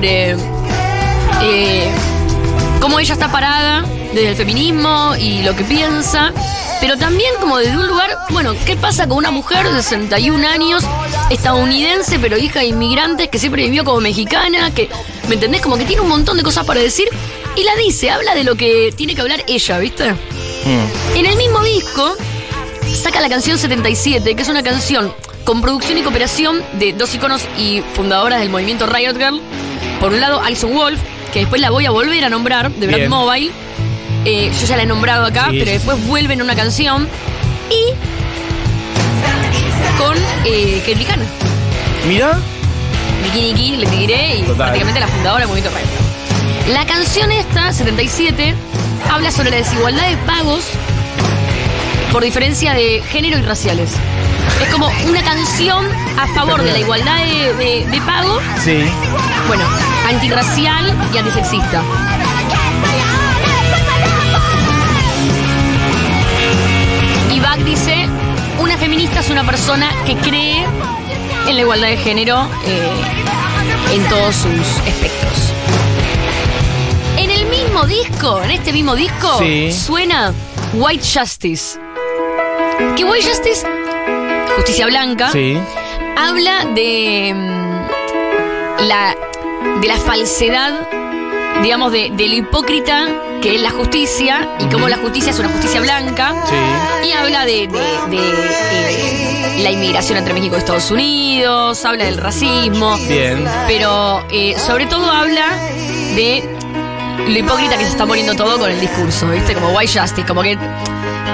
Sobre 0.05 0.35
eh, 1.41 1.91
cómo 2.79 2.99
ella 2.99 3.13
está 3.13 3.31
parada 3.31 3.83
desde 4.13 4.29
el 4.29 4.35
feminismo 4.35 5.15
y 5.19 5.41
lo 5.41 5.55
que 5.55 5.63
piensa. 5.63 6.31
Pero 6.79 6.97
también 6.97 7.33
como 7.39 7.57
desde 7.57 7.77
un 7.77 7.87
lugar, 7.87 8.15
bueno, 8.29 8.53
¿qué 8.65 8.75
pasa 8.75 9.07
con 9.07 9.17
una 9.17 9.31
mujer 9.31 9.67
de 9.67 9.81
61 9.81 10.47
años, 10.47 10.83
estadounidense, 11.31 12.19
pero 12.19 12.37
hija 12.37 12.59
de 12.59 12.67
inmigrantes, 12.67 13.29
que 13.29 13.39
siempre 13.39 13.63
vivió 13.63 13.83
como 13.83 13.99
mexicana, 13.99 14.71
que, 14.71 14.89
¿me 15.27 15.35
entendés? 15.35 15.61
Como 15.61 15.77
que 15.77 15.85
tiene 15.85 16.01
un 16.03 16.09
montón 16.09 16.37
de 16.37 16.43
cosas 16.43 16.65
para 16.65 16.81
decir 16.81 17.07
y 17.55 17.63
la 17.63 17.75
dice, 17.75 18.11
habla 18.11 18.35
de 18.35 18.43
lo 18.43 18.55
que 18.55 18.93
tiene 18.95 19.15
que 19.15 19.21
hablar 19.21 19.43
ella, 19.47 19.79
¿viste? 19.79 20.11
Mm. 20.13 21.15
En 21.17 21.25
el 21.25 21.37
mismo 21.37 21.63
disco 21.63 22.15
saca 22.93 23.21
la 23.21 23.29
canción 23.29 23.57
77, 23.57 24.35
que 24.35 24.41
es 24.41 24.49
una 24.49 24.61
canción 24.61 25.11
con 25.45 25.61
producción 25.61 25.97
y 25.97 26.01
cooperación 26.01 26.61
de 26.79 26.93
dos 26.93 27.13
iconos 27.15 27.47
y 27.57 27.81
fundadoras 27.93 28.39
del 28.39 28.49
movimiento 28.49 28.85
Riot 28.85 29.15
Girl. 29.15 29.41
Por 29.99 30.13
un 30.13 30.19
lado, 30.21 30.41
Alison 30.41 30.73
Wolf, 30.73 30.99
que 31.33 31.39
después 31.39 31.61
la 31.61 31.69
voy 31.69 31.85
a 31.85 31.91
volver 31.91 32.23
a 32.25 32.29
nombrar, 32.29 32.71
de 32.71 32.87
Brad 32.87 32.97
Bien. 32.97 33.09
Mobile. 33.09 33.51
Eh, 34.25 34.51
yo 34.59 34.65
ya 34.67 34.77
la 34.77 34.83
he 34.83 34.85
nombrado 34.85 35.25
acá, 35.25 35.47
Sí, 35.51 35.57
pero 35.59 35.65
sí, 35.65 35.71
después 35.73 36.07
vuelve 36.07 36.33
en 36.33 36.41
una 36.41 36.55
canción. 36.55 37.07
Y 37.69 37.93
con 39.97 40.15
eh, 40.45 40.81
Kendrick 40.85 41.09
Lamar. 41.09 41.25
Mira. 42.07 42.39
Nicki 43.23 43.53
Nicki, 43.53 43.75
le 43.77 43.87
tiré 43.87 44.35
y 44.37 44.41
Total. 44.41 44.57
prácticamente 44.57 44.99
la 44.99 45.07
fundadora 45.07 45.39
del 45.45 45.49
movimiento 45.49 45.75
Riot. 45.77 46.73
La 46.73 46.85
canción 46.85 47.31
esta, 47.31 47.71
77, 47.71 48.53
habla 49.11 49.31
sobre 49.31 49.49
la 49.51 49.57
desigualdad 49.57 50.07
de 50.09 50.17
pagos 50.17 50.65
por 52.15 52.23
diferencia 52.23 52.73
de 52.73 53.01
género 53.11 53.37
y 53.39 53.41
raciales. 53.41 53.91
Es 54.63 54.69
como 54.73 54.89
una 55.09 55.21
canción 55.21 55.85
a 56.17 56.25
favor 56.27 56.63
de 56.63 56.71
la 56.71 56.79
igualdad 56.79 57.17
de, 57.25 57.53
de- 57.55 57.85
de 57.87 58.01
pago, 58.03 58.39
Sí. 58.63 58.85
bueno, 59.49 59.65
antirracial 60.07 60.95
y 61.13 61.17
antisexista. 61.17 61.81
Y 67.33 67.39
Bach 67.39 67.57
dice, 67.59 68.07
una 68.59 68.77
feminista 68.77 69.19
es 69.19 69.29
una 69.29 69.43
persona 69.45 69.89
que 70.05 70.15
cree 70.15 70.65
en 71.47 71.55
la 71.55 71.61
igualdad 71.61 71.87
de 71.89 71.97
género 71.97 72.47
eh, 72.65 72.91
en 73.93 74.03
todos 74.07 74.35
sus 74.35 74.59
aspectos. 74.87 75.53
En 77.17 77.29
el 77.31 77.45
mismo 77.47 77.83
disco, 77.85 78.41
en 78.43 78.51
este 78.51 78.71
mismo 78.71 78.95
disco, 78.95 79.37
Sí. 79.39 79.71
suena 79.73 80.33
White 80.73 81.03
Justice. 81.13 81.79
Que 82.95 83.03
White 83.03 83.27
Justice, 83.27 83.65
justicia 84.55 84.85
blanca, 84.87 85.29
Sí. 85.31 85.57
habla 86.17 86.65
de 86.73 87.33
mm, 87.35 88.83
la 88.87 89.15
de 89.81 89.87
la 89.87 89.97
falsedad, 89.97 90.87
digamos, 91.61 91.91
de, 91.91 92.11
de 92.13 92.27
lo 92.27 92.35
hipócrita 92.35 93.07
que 93.41 93.55
es 93.55 93.61
la 93.61 93.69
justicia 93.71 94.47
y 94.59 94.65
cómo 94.65 94.87
la 94.89 94.97
justicia 94.97 95.31
es 95.31 95.39
una 95.39 95.49
justicia 95.49 95.81
blanca. 95.81 96.33
Sí. 96.49 97.07
Y 97.09 97.11
habla 97.13 97.45
de, 97.45 97.67
de- 97.67 98.17
de, 98.17 98.17
eh, 98.17 99.59
la 99.63 99.71
inmigración 99.71 100.17
entre 100.17 100.33
México 100.33 100.55
y 100.55 100.59
Estados 100.59 100.89
Unidos, 100.91 101.83
habla 101.85 102.05
del 102.05 102.17
racismo, 102.17 102.97
Bien. 103.07 103.45
pero 103.67 104.23
eh, 104.31 104.55
sobre 104.57 104.85
todo 104.87 105.11
habla 105.11 105.45
de 106.15 106.43
lo 107.27 107.37
hipócrita 107.39 107.77
que 107.77 107.85
se 107.85 107.91
está 107.91 108.05
poniendo 108.05 108.33
todo 108.35 108.57
con 108.59 108.69
el 108.69 108.79
discurso, 108.79 109.27
¿viste? 109.29 109.53
Como 109.53 109.69
white 109.71 109.99
justice, 109.99 110.25
como 110.27 110.41
que 110.41 110.57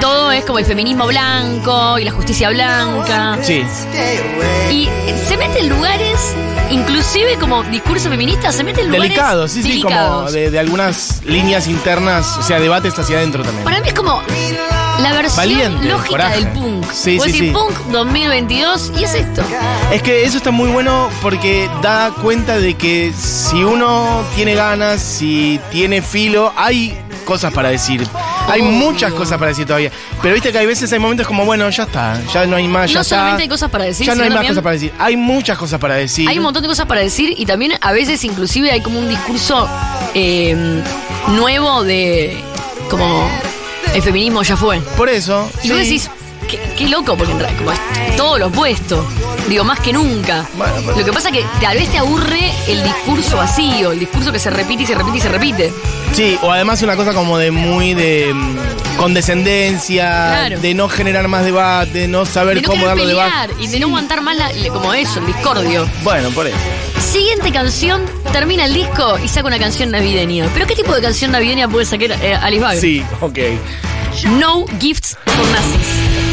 todo 0.01 0.31
es 0.31 0.43
como 0.45 0.59
el 0.59 0.65
feminismo 0.65 1.07
blanco 1.07 1.97
y 1.99 2.03
la 2.03 2.11
justicia 2.11 2.49
blanca. 2.49 3.37
Sí. 3.41 3.63
Y 4.69 4.89
se 5.27 5.37
mete 5.37 5.59
en 5.59 5.69
lugares, 5.69 6.35
inclusive 6.71 7.37
como 7.37 7.63
discurso 7.63 8.09
feminista, 8.09 8.51
se 8.51 8.63
mete 8.63 8.81
en 8.81 8.87
lugares 8.87 9.09
Delicado, 9.09 9.47
sí, 9.47 9.61
sí, 9.63 9.81
como 9.81 9.95
delicados. 9.95 10.33
de, 10.33 10.49
de 10.51 10.59
algunas 10.59 11.21
líneas 11.25 11.67
internas, 11.67 12.37
o 12.37 12.43
sea, 12.43 12.59
debates 12.59 12.97
hacia 12.97 13.17
adentro 13.17 13.43
también. 13.43 13.63
Para 13.63 13.79
mí 13.79 13.87
es 13.87 13.93
como 13.93 14.21
la 14.99 15.13
versión 15.13 15.37
Valiente, 15.37 15.87
lógica 15.87 16.09
coraje. 16.09 16.35
del 16.43 16.47
punk. 16.49 16.91
Sí, 16.91 17.19
sí, 17.19 17.31
sí. 17.31 17.51
punk 17.51 17.71
2022 17.91 18.91
y 18.99 19.03
es 19.03 19.13
esto. 19.13 19.43
Es 19.91 20.01
que 20.01 20.23
eso 20.25 20.37
está 20.37 20.51
muy 20.51 20.69
bueno 20.69 21.09
porque 21.21 21.69
da 21.81 22.11
cuenta 22.21 22.57
de 22.57 22.73
que 22.75 23.13
si 23.17 23.63
uno 23.63 24.23
tiene 24.35 24.55
ganas, 24.55 24.99
si 25.01 25.59
tiene 25.71 26.01
filo, 26.01 26.51
hay 26.55 26.97
cosas 27.25 27.53
para 27.53 27.69
decir. 27.69 28.07
Hay 28.47 28.61
muchas 28.61 29.13
cosas 29.13 29.37
para 29.37 29.49
decir 29.49 29.65
todavía. 29.65 29.91
Pero 30.21 30.33
viste 30.33 30.51
que 30.51 30.57
hay 30.57 30.65
veces, 30.65 30.91
hay 30.91 30.99
momentos 30.99 31.25
como, 31.27 31.45
bueno, 31.45 31.69
ya 31.69 31.83
está, 31.83 32.19
ya 32.33 32.45
no 32.45 32.55
hay 32.57 32.67
más, 32.67 32.89
ya 32.89 32.95
No 32.95 33.01
está. 33.01 33.15
solamente 33.15 33.43
hay 33.43 33.49
cosas 33.49 33.69
para 33.69 33.85
decir, 33.85 34.05
ya 34.05 34.13
no 34.13 34.15
sino 34.15 34.23
hay 34.23 34.29
más 34.29 34.35
también 34.37 34.51
cosas 34.53 34.63
para 34.63 34.73
decir. 34.73 34.93
Hay 34.99 35.17
muchas 35.17 35.57
cosas 35.57 35.79
para 35.79 35.95
decir. 35.95 36.27
Hay 36.29 36.37
un 36.37 36.43
montón 36.43 36.61
de 36.63 36.67
cosas 36.69 36.85
para 36.85 37.01
decir 37.01 37.33
y 37.37 37.45
también 37.45 37.73
a 37.79 37.91
veces 37.93 38.23
inclusive 38.23 38.71
hay 38.71 38.81
como 38.81 38.99
un 38.99 39.07
discurso 39.09 39.67
eh, 40.13 40.81
nuevo 41.29 41.83
de 41.83 42.37
como 42.89 43.29
el 43.93 44.01
feminismo 44.01 44.43
ya 44.43 44.57
fue. 44.57 44.79
Por 44.97 45.09
eso. 45.09 45.49
Y 45.63 45.69
vos 45.69 45.77
sí. 45.77 45.83
decís, 45.83 46.09
qué, 46.51 46.59
qué 46.77 46.87
loco, 46.89 47.15
porque 47.17 47.33
como 47.57 47.71
es 47.71 47.79
todo 48.17 48.37
lo 48.37 48.47
opuesto. 48.47 49.05
Digo, 49.49 49.63
más 49.63 49.79
que 49.79 49.91
nunca. 49.93 50.45
Bueno, 50.55 50.73
pero- 50.85 50.97
Lo 50.99 51.05
que 51.05 51.11
pasa 51.13 51.31
que 51.31 51.43
tal 51.59 51.77
vez 51.77 51.89
te 51.89 51.97
aburre 51.97 52.51
el 52.67 52.83
discurso 52.83 53.37
vacío, 53.37 53.91
el 53.91 53.99
discurso 53.99 54.31
que 54.31 54.39
se 54.39 54.49
repite 54.51 54.83
y 54.83 54.85
se 54.85 54.95
repite 54.95 55.17
y 55.17 55.21
se 55.21 55.29
repite. 55.29 55.73
Sí, 56.13 56.37
o 56.41 56.51
además 56.51 56.81
una 56.83 56.95
cosa 56.95 57.13
como 57.13 57.37
de 57.37 57.51
muy 57.51 57.93
de 57.93 58.31
mm, 58.33 58.97
condescendencia, 58.97 60.03
Claro. 60.05 60.59
de 60.59 60.73
no 60.73 60.89
generar 60.89 61.27
más 61.27 61.43
debate, 61.45 62.07
no 62.07 62.25
saber 62.25 62.55
De 62.55 62.61
no 62.61 62.67
cómo 62.69 62.85
pelear 62.93 63.07
debate. 63.47 63.53
y 63.63 63.67
de 63.67 63.79
no 63.79 63.87
aguantar 63.87 64.21
más 64.21 64.37
la- 64.37 64.51
como 64.71 64.93
eso, 64.93 65.19
el 65.19 65.25
discordio. 65.27 65.87
Bueno, 66.03 66.29
por 66.31 66.47
eso. 66.47 66.57
Siguiente 66.99 67.51
canción, 67.51 68.03
termina 68.31 68.65
el 68.65 68.73
disco 68.73 69.17
y 69.23 69.27
saca 69.27 69.47
una 69.47 69.57
canción 69.59 69.91
navideña. 69.91 70.47
¿Pero 70.53 70.67
qué 70.67 70.75
tipo 70.75 70.93
de 70.93 71.01
canción 71.01 71.31
navideña 71.31 71.67
puede 71.67 71.85
sacar 71.85 72.11
eh, 72.21 72.35
Alice 72.35 72.61
Bag? 72.63 72.77
Sí, 72.77 73.03
ok. 73.21 73.37
No 74.37 74.65
gifts 74.79 75.17
for 75.25 75.45
nazis. 75.47 76.30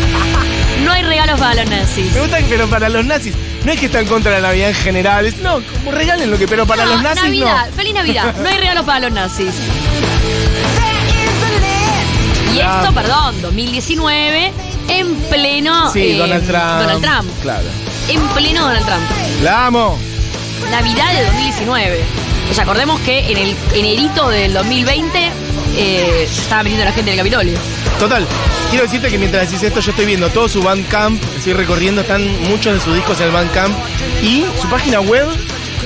No 0.84 0.92
hay 0.92 1.02
regalos 1.02 1.38
para 1.40 1.54
los 1.62 1.70
nazis. 1.70 2.12
Me 2.14 2.20
gusta 2.20 2.38
que, 2.38 2.44
pero 2.44 2.68
para 2.68 2.88
los 2.88 3.04
nazis, 3.04 3.34
no 3.64 3.72
es 3.72 3.80
que 3.80 3.86
están 3.86 4.06
contra 4.06 4.32
la 4.32 4.40
Navidad 4.48 4.68
en 4.70 4.74
general, 4.74 5.26
es, 5.26 5.36
no, 5.38 5.60
como 5.60 5.90
regalen 5.90 6.30
lo 6.30 6.38
que, 6.38 6.46
pero 6.46 6.66
para 6.66 6.84
No, 6.84 6.92
los 6.92 7.02
nazis 7.02 7.22
Navidad, 7.24 7.68
feliz 7.76 7.94
Navidad. 7.94 8.34
No 8.42 8.48
hay 8.48 8.58
regalos 8.58 8.84
para 8.84 9.00
los 9.00 9.12
nazis. 9.12 9.52
Y 12.54 12.60
Ah. 12.60 12.80
esto, 12.82 12.94
perdón, 12.94 13.40
2019, 13.42 14.52
en 14.88 15.14
pleno. 15.30 15.84
no. 15.84 15.92
Sí, 15.92 16.12
eh, 16.12 16.18
Donald 16.18 16.46
Trump. 16.46 16.80
Donald 16.80 17.02
Trump. 17.02 17.30
Claro. 17.42 17.66
En 18.08 18.20
pleno 18.28 18.62
Donald 18.62 18.86
Trump. 18.86 19.02
La 19.42 19.66
amo. 19.66 19.98
Navidad 20.70 21.12
de 21.12 21.24
2019. 21.26 22.04
O 22.50 22.54
sea, 22.54 22.64
acordemos 22.64 22.98
que 23.00 23.30
en 23.30 23.36
el 23.38 23.56
enerito 23.74 24.28
del 24.30 24.54
2020 24.54 25.30
eh, 25.76 26.22
estaba 26.30 26.62
metiendo 26.62 26.84
la 26.86 26.92
gente 26.92 27.10
en 27.12 27.18
el 27.18 27.24
Capitolio. 27.24 27.58
Total, 27.98 28.24
quiero 28.70 28.84
decirte 28.84 29.10
que 29.10 29.18
mientras 29.18 29.50
decís 29.50 29.62
esto, 29.64 29.80
yo 29.80 29.90
estoy 29.90 30.06
viendo 30.06 30.28
todo 30.30 30.48
su 30.48 30.62
Bandcamp, 30.62 31.20
estoy 31.36 31.52
recorriendo, 31.54 32.02
están 32.02 32.24
muchos 32.48 32.74
de 32.74 32.80
sus 32.80 32.94
discos 32.94 33.18
en 33.20 33.26
el 33.26 33.32
Bandcamp 33.32 33.74
y 34.22 34.44
su 34.60 34.68
página 34.68 35.00
web 35.00 35.26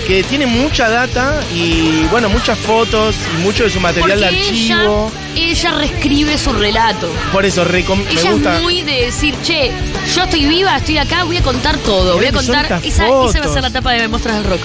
que 0.07 0.23
tiene 0.25 0.47
mucha 0.47 0.90
data 0.90 1.40
y, 1.54 2.04
bueno, 2.11 2.28
muchas 2.28 2.59
fotos 2.59 3.14
y 3.35 3.42
mucho 3.42 3.64
de 3.64 3.71
su 3.71 3.81
material 3.81 4.19
Porque 4.19 4.35
de 4.35 4.40
archivo. 4.40 5.12
ella 5.37 5.71
reescribe 5.75 6.37
su 6.37 6.52
relato. 6.52 7.09
Por 7.33 7.47
eso, 7.47 7.64
recom- 7.64 8.04
me 8.04 8.11
Ella 8.12 8.33
gusta. 8.33 8.57
es 8.57 8.62
muy 8.62 8.83
de 8.83 9.07
decir, 9.07 9.35
che, 9.42 9.71
yo 10.14 10.25
estoy 10.25 10.45
viva, 10.47 10.76
estoy 10.76 10.99
acá, 10.99 11.23
voy 11.25 11.37
a 11.38 11.42
contar 11.42 11.78
todo. 11.78 12.16
Voy 12.16 12.26
a 12.26 12.33
contar. 12.33 12.66
Esa, 12.83 13.07
esa 13.07 13.09
va 13.09 13.26
a 13.47 13.52
ser 13.52 13.62
la 13.62 13.71
tapa 13.71 13.92
de 13.92 14.09
Muestras 14.09 14.37
del 14.37 14.45
Rock. 14.45 14.61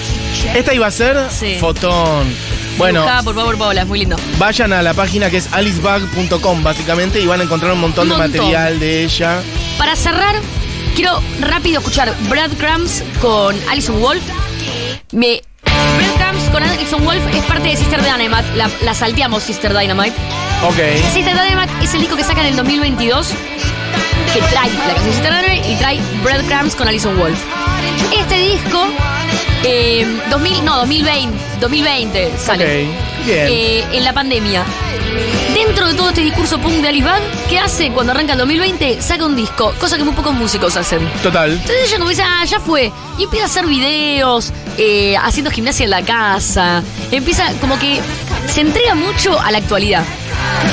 Esta 0.56 0.74
iba 0.74 0.88
a 0.88 0.92
ser 0.92 1.18
Sí. 1.30 1.56
fotón. 1.60 2.34
Bueno. 2.78 3.02
Dibujada 3.02 3.24
por 3.24 3.36
Power 3.36 3.58
Paola, 3.58 3.82
es 3.82 3.88
muy 3.88 4.00
lindo. 4.00 4.16
Vayan 4.38 4.74
a 4.74 4.82
la 4.82 4.94
página 4.94 5.30
que 5.30 5.38
es 5.38 5.52
alicebag.com 5.52 6.64
básicamente 6.64 7.20
y 7.20 7.26
van 7.26 7.42
a 7.42 7.44
encontrar 7.44 7.72
un 7.74 7.80
montón, 7.80 8.12
Un 8.12 8.18
de 8.20 8.28
material 8.28 8.80
de 8.80 9.04
ella. 9.04 9.42
Para 9.78 9.96
cerrar, 9.96 10.36
quiero 10.96 11.22
rápido 11.40 11.80
escuchar 11.80 12.14
Breadcrumbs 12.30 13.04
con 13.22 13.56
Alison 13.70 14.00
Wolf. 14.00 14.24
Me, 15.12 15.42
Breadcrumbs 15.98 16.50
con 16.52 16.64
Alison 16.64 17.04
Wolf 17.04 17.22
es 17.34 17.44
parte 17.46 17.70
de 17.70 17.76
Sister 17.76 18.02
Dynamite. 18.04 18.56
La, 18.56 18.70
la 18.84 18.94
salteamos, 18.94 19.44
Sister 19.44 19.78
Dynamite. 19.78 20.16
Ok. 20.68 21.14
Sister 21.14 21.34
Dynamite 21.34 21.72
es 21.84 21.94
el 21.94 22.02
disco 22.02 22.16
que 22.16 22.24
sacan 22.24 22.46
en 22.46 22.52
el 22.52 22.56
2022 22.58 23.34
que 24.34 24.42
trae 24.42 24.70
la 24.74 24.94
canción 24.94 25.14
Sister 25.14 25.34
Dynamite 25.34 25.72
y 25.72 25.76
trae 25.78 26.00
Breadcrumbs 26.24 26.76
con 26.76 26.88
Alison 26.88 27.18
Wolf. 27.18 27.40
Este 28.18 28.36
disco, 28.36 28.86
eh, 29.64 30.06
2000, 30.30 30.66
no, 30.66 30.78
2020, 30.78 31.38
2020 31.60 32.38
sale. 32.38 32.88
Bien. 33.26 33.48
Eh, 33.50 33.86
en 33.92 34.04
la 34.04 34.14
pandemia. 34.14 34.64
Dentro 35.54 35.88
de 35.88 35.94
todo 35.96 36.10
este 36.10 36.22
discurso 36.22 36.60
punk 36.60 36.76
de 36.76 36.90
Alice 36.90 37.06
Bag, 37.06 37.22
¿qué 37.50 37.58
hace 37.58 37.92
cuando 37.92 38.12
arranca 38.12 38.34
el 38.34 38.40
2020? 38.40 39.02
Saca 39.02 39.26
un 39.26 39.36
disco, 39.36 39.74
cosa 39.80 39.98
que 39.98 40.04
muy 40.04 40.14
pocos 40.14 40.34
músicos 40.34 40.78
hacen. 40.78 41.10
Total. 41.24 41.52
Entonces 41.52 41.88
ella 41.88 41.98
como 41.98 42.10
dice, 42.10 42.24
ah, 42.24 42.46
ya 42.46 42.60
fue. 42.60 42.92
Y 43.18 43.24
empieza 43.24 43.46
a 43.46 43.50
hacer 43.50 43.66
videos, 43.66 44.54
eh, 44.78 45.18
haciendo 45.18 45.50
gimnasia 45.50 45.86
en 45.86 45.90
la 45.90 46.04
casa. 46.04 46.84
Empieza 47.12 47.52
como 47.60 47.80
que 47.80 48.00
se 48.48 48.62
entrega 48.62 48.96
mucho 48.96 49.40
a 49.40 49.52
la 49.52 49.58
actualidad. 49.58 50.04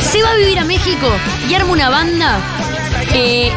Se 0.02 0.22
va 0.22 0.32
a 0.32 0.36
vivir 0.36 0.58
a 0.58 0.64
México 0.64 1.08
y 1.48 1.54
arma 1.54 1.72
una 1.72 1.88
banda 1.88 2.38
eh, 3.14 3.50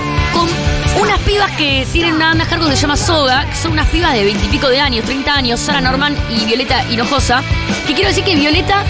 unas 1.02 1.20
pibas 1.20 1.52
que 1.58 1.88
tienen 1.92 2.16
una 2.16 2.28
banda 2.30 2.46
hardcore 2.46 2.72
que 2.72 2.76
se 2.76 2.82
llama 2.84 2.98
Soga, 2.98 3.46
que 3.50 3.56
son 3.56 3.72
unas 3.72 3.88
pibas 3.88 4.14
de 4.14 4.24
veintipico 4.24 4.70
de 4.70 4.80
años, 4.80 5.06
30 5.06 5.34
años, 5.34 5.60
Sara 5.60 5.82
Norman 5.82 6.16
y 6.30 6.46
Violeta 6.46 6.84
Hinojosa. 6.90 7.44
Que 7.86 7.94
quiero 7.94 8.10
decir 8.10 8.24
que 8.24 8.36
Violeta 8.36 8.84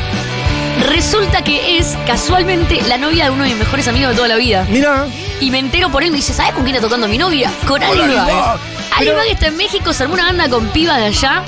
resulta 0.89 1.43
que 1.43 1.77
es 1.77 1.97
casualmente 2.05 2.81
la 2.87 2.97
novia 2.97 3.25
de 3.25 3.31
uno 3.31 3.43
de 3.43 3.49
mis 3.49 3.59
mejores 3.59 3.87
amigos 3.87 4.11
de 4.11 4.15
toda 4.15 4.27
la 4.27 4.37
vida. 4.37 4.65
Mira. 4.69 5.07
Y 5.39 5.51
me 5.51 5.59
entero 5.59 5.89
por 5.91 6.03
él, 6.03 6.11
me 6.11 6.17
dice, 6.17 6.33
¿sabes 6.33 6.53
con 6.53 6.63
quién 6.63 6.75
está 6.75 6.87
tocando 6.87 7.07
mi 7.07 7.17
novia? 7.17 7.51
Con 7.67 7.81
Ali. 7.83 7.99
Bag. 7.99 8.59
Ali 8.95 9.11
Bag 9.11 9.27
está 9.29 9.47
en 9.47 9.57
México, 9.57 9.93
se 9.93 10.03
armó 10.03 10.15
una 10.15 10.25
banda 10.25 10.49
con 10.49 10.67
pibas 10.69 10.97
de 10.97 11.05
allá 11.05 11.43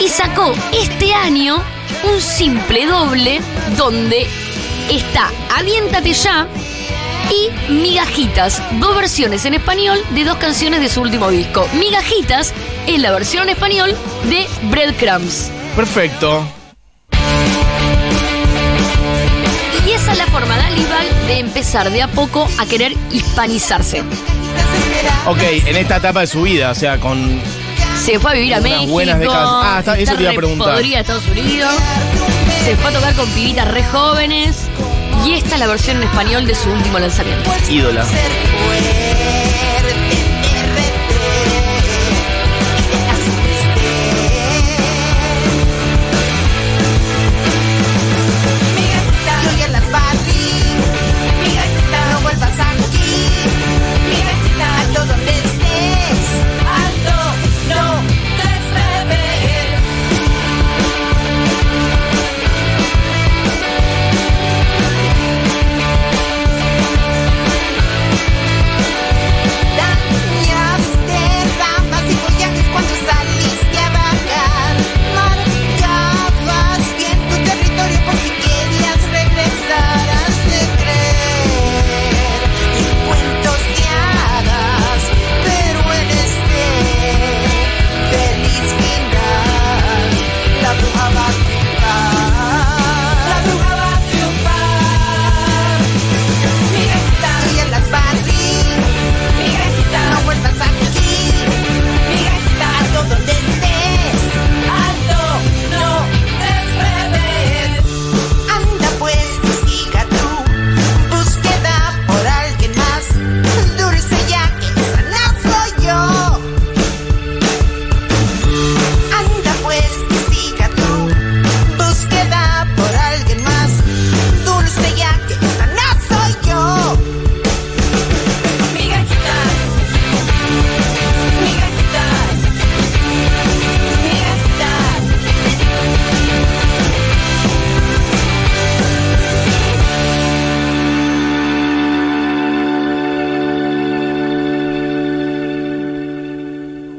y 0.00 0.08
sacó 0.08 0.52
este 0.72 1.14
año 1.14 1.62
un 2.02 2.20
simple 2.20 2.86
doble 2.86 3.40
donde 3.76 4.26
está 4.90 5.30
Aviéntate 5.56 6.12
ya 6.12 6.48
y 7.30 7.72
Migajitas, 7.72 8.62
dos 8.80 8.94
versiones 8.96 9.44
en 9.44 9.54
español 9.54 9.98
de 10.10 10.24
dos 10.24 10.36
canciones 10.38 10.80
de 10.80 10.88
su 10.88 11.00
último 11.00 11.30
disco. 11.30 11.66
Migajitas 11.74 12.52
es 12.86 12.98
la 13.00 13.10
versión 13.12 13.44
en 13.44 13.50
español 13.50 13.96
de 14.24 14.46
Breadcrumbs. 14.62 15.50
Perfecto. 15.76 16.46
Y 19.86 19.90
esa 19.92 20.12
es 20.12 20.18
la 20.18 20.26
forma 20.26 20.56
de 20.56 20.62
Ali 20.62 20.84
Bag 20.84 21.26
de 21.26 21.38
empezar 21.40 21.90
de 21.90 22.02
a 22.02 22.08
poco 22.08 22.48
a 22.58 22.66
querer 22.66 22.94
hispanizarse. 23.10 24.02
Ok, 25.26 25.38
en 25.66 25.76
esta 25.76 25.96
etapa 25.96 26.20
de 26.20 26.26
su 26.26 26.42
vida, 26.42 26.70
o 26.70 26.74
sea, 26.74 26.98
con. 26.98 27.40
Se 28.02 28.18
fue 28.18 28.32
a 28.32 28.34
vivir 28.34 28.54
a 28.54 28.60
México. 28.60 28.92
buenas 28.92 29.18
décadas. 29.18 29.48
Ah, 29.50 29.76
está- 29.80 29.98
eso 29.98 30.14
te 30.14 30.22
iba 30.22 30.30
a 30.30 30.32
re 30.32 30.38
preguntar. 30.38 30.74
podrida 30.74 30.96
de 30.96 31.00
Estados 31.02 31.26
Unidos. 31.28 31.72
Se 32.64 32.76
fue 32.76 32.90
a 32.90 32.94
tocar 32.94 33.14
con 33.14 33.28
pibitas 33.30 33.68
re 33.68 33.82
jóvenes. 33.84 34.56
Y 35.24 35.34
esta 35.34 35.54
es 35.54 35.60
la 35.60 35.66
versión 35.66 35.96
en 35.98 36.04
español 36.04 36.46
de 36.46 36.54
su 36.54 36.70
último 36.70 36.98
lanzamiento. 36.98 37.50
ídola. 37.68 38.04